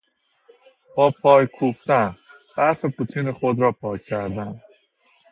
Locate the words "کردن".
4.01-4.61